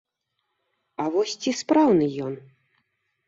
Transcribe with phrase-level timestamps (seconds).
[1.03, 2.33] А вось ці спраўны ён?